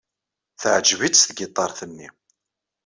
Teɛjeb-itt 0.61 1.25
tgiṭart-nni. 1.29 2.07